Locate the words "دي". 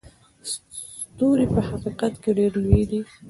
2.89-2.99